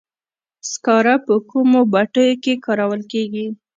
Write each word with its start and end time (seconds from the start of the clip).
سکاره 0.71 1.15
په 1.25 1.33
کومو 1.49 1.79
بټیو 1.93 2.33
کې 2.43 2.53
کارول 2.65 3.01
کیږي؟ 3.11 3.45